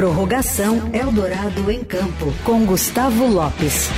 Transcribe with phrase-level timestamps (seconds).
[0.00, 3.90] Prorrogação Eldorado em Campo, com Gustavo Lopes.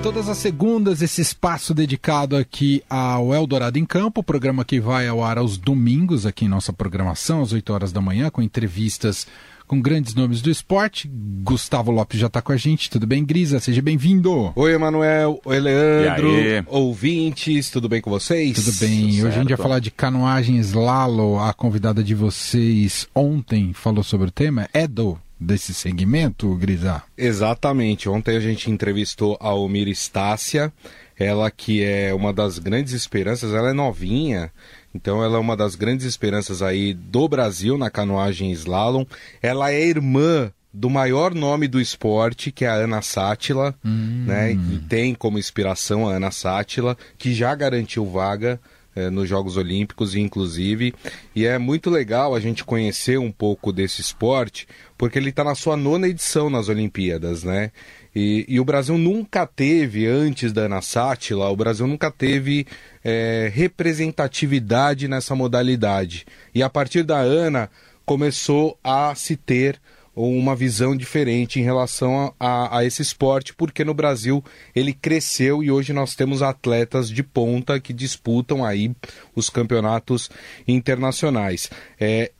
[0.00, 5.24] Todas as segundas, esse espaço dedicado aqui ao Eldorado em Campo, programa que vai ao
[5.24, 9.26] ar aos domingos aqui em nossa programação, às 8 horas da manhã, com entrevistas
[9.72, 11.10] com grandes nomes do esporte.
[11.42, 12.90] Gustavo Lopes já está com a gente.
[12.90, 13.58] Tudo bem, Grisa?
[13.58, 14.52] Seja bem-vindo.
[14.54, 15.40] Oi, Emanuel.
[15.46, 16.28] Oi, Leandro.
[16.66, 18.52] Ouvintes, tudo bem com vocês?
[18.62, 19.12] Tudo bem.
[19.12, 21.40] Tudo Hoje a gente vai falar de canoagem slalom.
[21.40, 24.68] A convidada de vocês ontem falou sobre o tema.
[24.74, 27.02] Edo desse segmento, Grisa?
[27.16, 28.10] Exatamente.
[28.10, 30.70] Ontem a gente entrevistou a Omir Estácia,
[31.18, 34.52] ela que é uma das grandes esperanças, ela é novinha,
[34.94, 39.04] então ela é uma das grandes esperanças aí do Brasil na canoagem slalom.
[39.40, 44.24] Ela é irmã do maior nome do esporte, que é a Ana Sátila, hum.
[44.26, 44.52] né?
[44.52, 48.58] E tem como inspiração a Ana Sátila, que já garantiu vaga
[48.94, 50.94] é, nos Jogos Olímpicos, inclusive.
[51.34, 55.54] E é muito legal a gente conhecer um pouco desse esporte, porque ele está na
[55.54, 57.70] sua nona edição nas Olimpíadas, né?
[58.14, 62.66] E, e, o Brasil nunca teve, antes da Ana Sátila, o Brasil nunca teve
[63.02, 66.26] é, representatividade nessa modalidade.
[66.54, 67.70] E a partir da Ana
[68.04, 69.80] começou a se ter
[70.14, 74.44] uma visão diferente em relação a, a, esse esporte, porque no Brasil
[74.74, 78.94] ele cresceu e hoje nós temos atletas de ponta que disputam aí
[79.34, 80.30] os campeonatos
[80.68, 81.70] internacionais.
[81.98, 82.30] É,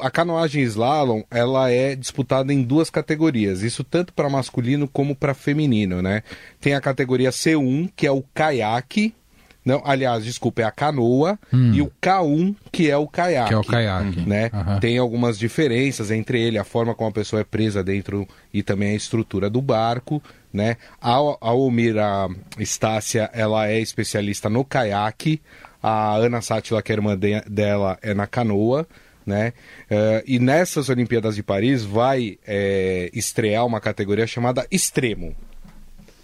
[0.00, 5.34] a canoagem slalom ela é disputada em duas categorias, isso tanto para masculino como para
[5.34, 6.22] feminino, né?
[6.60, 9.14] Tem a categoria C1, que é o caiaque,
[9.64, 11.72] não, aliás, desculpa, é a canoa hum.
[11.72, 13.48] e o K1, que é o caiaque.
[13.48, 14.20] Que é o caiaque.
[14.20, 14.50] Né?
[14.52, 14.80] Uhum.
[14.80, 18.90] Tem algumas diferenças entre ele, a forma como a pessoa é presa dentro e também
[18.90, 20.20] a estrutura do barco.
[20.52, 20.76] Né?
[21.00, 25.40] A, a Omira Estácia, ela é especialista no caiaque.
[25.80, 28.86] A Ana Sátila, que é irmã de, dela, é na canoa.
[29.24, 29.52] Né?
[29.88, 35.36] Uh, e nessas Olimpíadas de Paris vai é, estrear uma categoria chamada extremo.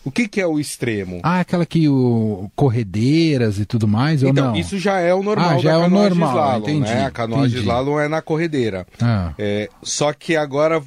[0.09, 1.21] O que, que é o extremo?
[1.23, 4.59] Ah, aquela que o corredeiras e tudo mais, então, ou não?
[4.59, 7.05] isso já é o normal ah, já da é o normal, slalom, entendi, né?
[7.05, 7.61] A canoagem entendi.
[7.61, 8.87] slalom é na corredeira.
[9.01, 9.35] Ah.
[9.39, 10.85] É, só que agora, o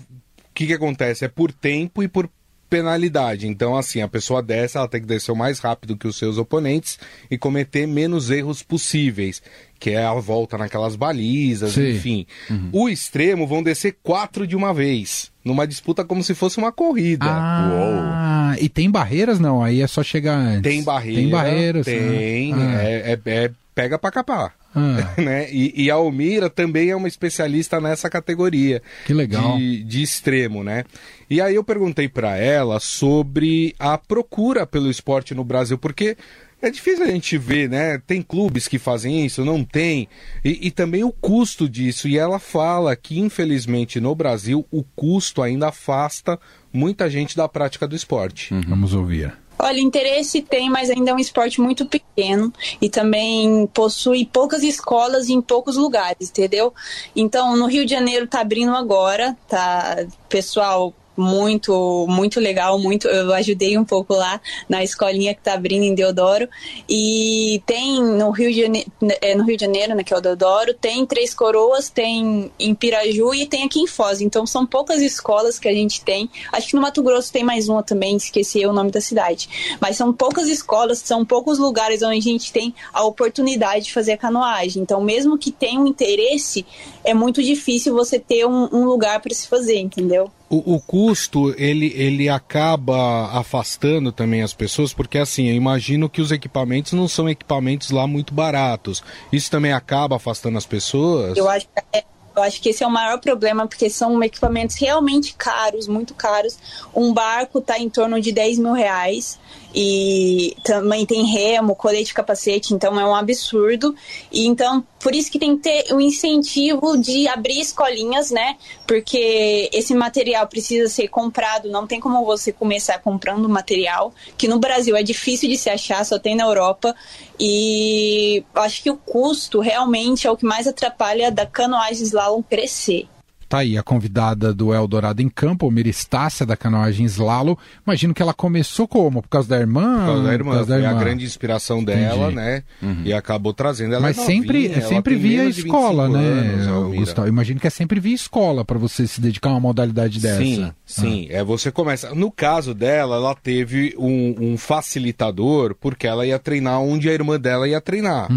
[0.56, 1.24] que, que acontece?
[1.24, 2.28] É por tempo e por
[2.68, 3.48] penalidade.
[3.48, 6.38] Então, assim, a pessoa desce, ela tem que descer o mais rápido que os seus
[6.38, 6.98] oponentes
[7.30, 9.42] e cometer menos erros possíveis,
[9.78, 11.92] que é a volta naquelas balizas, Sim.
[11.92, 12.26] enfim.
[12.50, 12.70] Uhum.
[12.72, 17.25] O extremo vão descer quatro de uma vez, numa disputa como se fosse uma corrida.
[17.28, 19.63] Ah, e tem barreiras não?
[19.63, 20.62] Aí é só chegar antes.
[20.62, 21.85] Tem barreira, Tem barreiras.
[21.85, 22.84] tem, Ah.
[22.84, 24.53] é, é- é pega pra capar.
[24.75, 25.47] Ah, né?
[25.52, 29.57] E, e a Almira também é uma especialista nessa categoria que legal.
[29.57, 30.84] de, de extremo, né?
[31.29, 36.16] E aí eu perguntei para ela sobre a procura pelo esporte no Brasil, porque
[36.62, 37.98] é difícil a gente ver, né?
[38.06, 40.08] Tem clubes que fazem isso, não tem.
[40.44, 42.08] E, e também o custo disso.
[42.08, 46.40] E ela fala que, infelizmente, no Brasil, o custo ainda afasta
[46.72, 48.54] muita gente da prática do esporte.
[48.68, 49.34] Vamos ouvir.
[49.64, 52.52] Olha, interesse tem, mas ainda é um esporte muito pequeno
[52.82, 56.74] e também possui poucas escolas em poucos lugares, entendeu?
[57.16, 59.98] Então, no Rio de Janeiro tá abrindo agora, tá?
[60.28, 63.08] Pessoal, muito, muito legal, muito.
[63.08, 66.50] Eu ajudei um pouco lá na escolinha que tá abrindo em Deodoro.
[66.90, 70.22] E tem no Rio de Janeiro, é, no Rio de Janeiro, né, que é o
[70.22, 74.22] Deodoro, tem Três Coroas, tem em Piraju e tem aqui em Foz.
[74.22, 76.30] Então são poucas escolas que a gente tem.
[76.52, 79.78] Acho que no Mato Grosso tem mais uma também, esqueci o nome da cidade.
[79.80, 84.14] Mas são poucas escolas, são poucos lugares onde a gente tem a oportunidade de fazer
[84.14, 84.82] a canoagem.
[84.82, 86.66] Então, mesmo que tenha um interesse,
[87.03, 90.32] é muito difícil você ter um, um lugar para se fazer, entendeu?
[90.52, 96.20] O, o custo, ele, ele acaba afastando também as pessoas, porque assim, eu imagino que
[96.22, 99.02] os equipamentos não são equipamentos lá muito baratos.
[99.32, 101.38] Isso também acaba afastando as pessoas?
[101.38, 102.04] Eu acho é-
[102.36, 106.58] eu acho que esse é o maior problema, porque são equipamentos realmente caros, muito caros.
[106.96, 109.38] Um barco está em torno de 10 mil reais
[109.76, 113.94] e também tem remo, colete, capacete, então é um absurdo.
[114.32, 118.58] E então, por isso que tem que ter o incentivo de abrir escolinhas, né?
[118.88, 124.59] Porque esse material precisa ser comprado, não tem como você começar comprando material, que no
[124.59, 126.96] Brasil é difícil de se achar, só tem na Europa.
[127.40, 133.08] E acho que o custo realmente é o que mais atrapalha da canoagem slalom crescer.
[133.52, 137.53] Tá aí a convidada do Eldorado em Campo, Miristácia, da canoagem Slalom.
[137.86, 139.22] Imagino que ela começou como?
[139.22, 139.98] Por causa da irmã?
[139.98, 140.53] Por causa da irmã.
[140.53, 140.96] Causa da Foi irmã.
[140.96, 142.36] a grande inspiração dela, Entendi.
[142.36, 142.64] né?
[143.03, 146.64] E acabou trazendo ela Mas é sempre, novinha, é ela sempre via escola, 25 né,
[146.64, 146.96] anos.
[146.96, 147.28] Gustavo?
[147.28, 150.42] Imagino que é sempre via escola para você se dedicar a uma modalidade dessa.
[150.42, 151.28] Sim, sim.
[151.30, 152.16] É, você começa.
[152.16, 157.38] No caso dela, ela teve um, um facilitador porque ela ia treinar onde a irmã
[157.38, 158.30] dela ia treinar,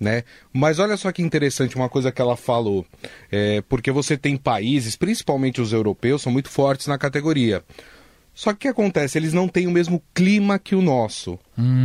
[0.00, 0.24] né?
[0.50, 2.86] Mas olha só que interessante uma coisa que ela falou,
[3.30, 7.64] é, porque você tem países, principalmente os europeus, são muito fortes na categoria.
[8.32, 9.18] Só que o que acontece?
[9.18, 11.36] Eles não têm o mesmo clima que o nosso.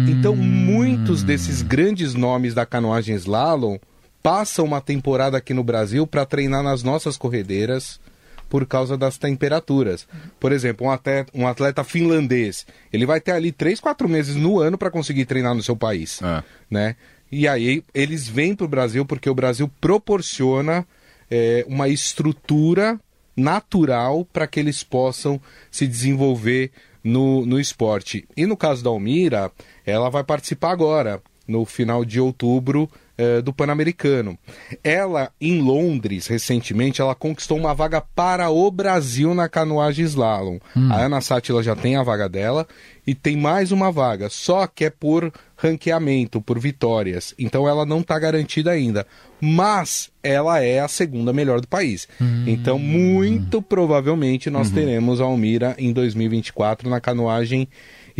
[0.07, 3.79] Então, muitos desses grandes nomes da canoagem slalom
[4.21, 7.99] passam uma temporada aqui no Brasil para treinar nas nossas corredeiras
[8.47, 10.07] por causa das temperaturas.
[10.39, 14.59] Por exemplo, um atleta, um atleta finlandês, ele vai ter ali 3, 4 meses no
[14.59, 16.21] ano para conseguir treinar no seu país.
[16.21, 16.43] É.
[16.69, 16.95] Né?
[17.29, 20.85] E aí eles vêm para o Brasil porque o Brasil proporciona
[21.29, 22.99] é, uma estrutura
[23.35, 25.39] natural para que eles possam
[25.69, 26.71] se desenvolver
[27.03, 28.27] no, no esporte.
[28.35, 29.51] E no caso da Almira,
[29.85, 34.37] ela vai participar agora, no final de outubro, eh, do Pan-Americano.
[34.83, 40.59] Ela, em Londres, recentemente, ela conquistou uma vaga para o Brasil na canoagem slalom.
[40.91, 42.67] A Ana Sátila já tem a vaga dela
[43.07, 47.33] e tem mais uma vaga, só que é por ranqueamento, por vitórias.
[47.39, 49.07] Então ela não está garantida ainda.
[49.41, 52.07] Mas ela é a segunda melhor do país.
[52.45, 57.67] Então, muito provavelmente, nós teremos a Almira em 2024 na canoagem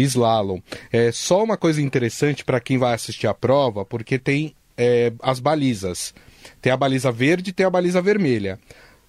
[0.03, 0.59] slalom.
[0.91, 5.39] É só uma coisa interessante para quem vai assistir a prova, porque tem é, as
[5.39, 6.13] balizas.
[6.61, 8.59] Tem a baliza verde e tem a baliza vermelha.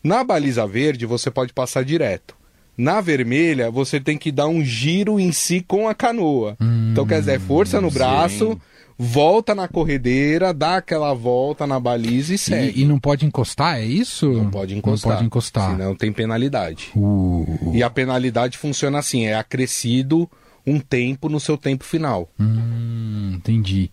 [0.02, 2.36] Na baliza verde você pode passar direto.
[2.76, 6.56] Na vermelha você tem que dar um giro em si com a canoa.
[6.92, 8.60] então quer dizer, é força no braço,
[8.96, 12.78] volta na corredeira, dá aquela volta na baliza e segue.
[12.80, 14.28] E, e não pode encostar, é isso?
[14.30, 15.10] Não pode encostar.
[15.10, 15.70] Não pode encostar.
[15.72, 16.90] Senão tem penalidade.
[16.94, 20.30] Uh, E a penalidade funciona assim: é acrescido
[20.70, 22.28] um tempo no seu tempo final.
[22.38, 23.90] hum, entendi.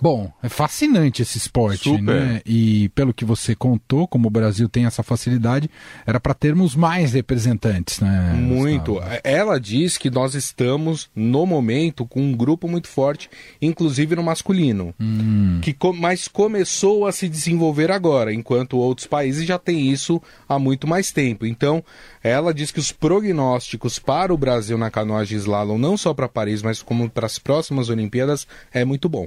[0.00, 2.02] Bom, é fascinante esse esporte, Super.
[2.02, 2.40] né?
[2.44, 5.70] E pelo que você contou, como o Brasil tem essa facilidade,
[6.06, 8.32] era para termos mais representantes, né?
[8.34, 8.94] Muito.
[8.94, 9.20] Gustavo?
[9.24, 13.30] Ela diz que nós estamos, no momento, com um grupo muito forte,
[13.62, 14.94] inclusive no masculino.
[15.62, 20.58] Que co- mas começou a se desenvolver agora, enquanto outros países já têm isso há
[20.58, 21.46] muito mais tempo.
[21.46, 21.82] Então,
[22.22, 26.62] ela diz que os prognósticos para o Brasil na canoagem slalom, não só para Paris,
[26.62, 29.26] mas como para as próximas Olimpíadas, é muito bom.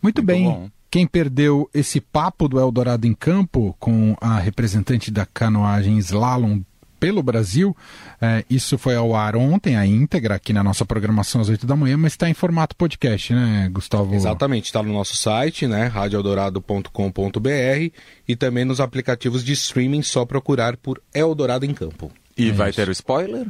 [0.00, 0.44] Muito, Muito bem.
[0.44, 0.70] bom.
[0.90, 6.60] Quem perdeu esse papo do Eldorado em Campo com a representante da canoagem slalom
[6.98, 7.76] pelo Brasil,
[8.20, 11.76] eh, isso foi ao ar ontem, a íntegra, aqui na nossa programação às 8 da
[11.76, 14.12] manhã, mas está em formato podcast, né, Gustavo?
[14.14, 17.92] Exatamente, está no nosso site, né, radioeldorado.com.br
[18.26, 22.10] e também nos aplicativos de streaming, só procurar por Eldorado em Campo.
[22.36, 22.76] E É vai isso.
[22.80, 23.46] ter o spoiler?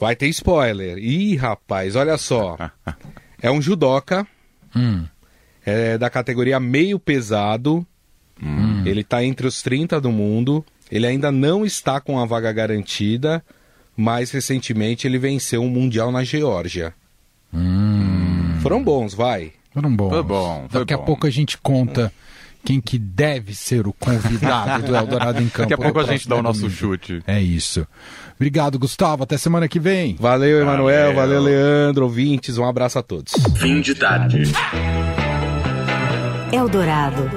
[0.00, 0.98] Vai ter spoiler.
[0.98, 2.56] Ih, rapaz, olha só.
[3.40, 4.26] É um judoca,
[4.74, 5.06] Hum,
[5.64, 7.86] é da categoria meio pesado.
[8.84, 10.64] Ele está entre os 30 do mundo.
[10.90, 13.42] Ele ainda não está com a vaga garantida,
[13.96, 16.92] mas recentemente ele venceu um mundial na Geórgia.
[18.60, 19.52] Foram bons, vai.
[19.72, 20.10] foram bons.
[20.10, 21.04] Foi bom, foi Daqui a bom.
[21.04, 22.12] pouco a gente conta
[22.64, 25.68] quem que deve ser o convidado do Eldorado em Campo.
[25.68, 26.76] Daqui a pouco a gente dá o nosso domingo.
[26.76, 27.22] chute.
[27.26, 27.86] É isso.
[28.36, 29.22] Obrigado, Gustavo.
[29.24, 30.16] Até semana que vem.
[30.18, 31.14] Valeu, Emanuel.
[31.14, 31.40] Valeu.
[31.40, 32.04] Valeu, Leandro.
[32.04, 33.32] Ouvintes, um abraço a todos.
[33.56, 34.42] Fim de tarde.
[36.52, 37.30] Eldorado.